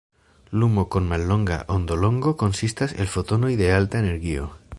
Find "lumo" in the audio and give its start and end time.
0.61-0.85